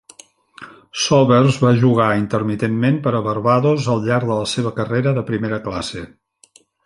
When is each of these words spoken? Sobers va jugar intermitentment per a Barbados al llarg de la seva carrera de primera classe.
Sobers 1.01 1.57
va 1.65 1.73
jugar 1.83 2.07
intermitentment 2.21 2.97
per 3.05 3.13
a 3.19 3.21
Barbados 3.29 3.91
al 3.95 4.03
llarg 4.07 4.31
de 4.33 4.41
la 4.41 4.49
seva 4.57 4.75
carrera 4.79 5.17
de 5.19 5.27
primera 5.31 5.63
classe. 5.69 6.05